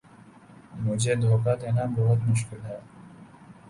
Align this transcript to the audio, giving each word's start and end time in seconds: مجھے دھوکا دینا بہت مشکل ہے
مجھے 0.83 1.13
دھوکا 1.21 1.53
دینا 1.61 1.83
بہت 1.95 2.19
مشکل 2.29 2.59
ہے 2.65 2.77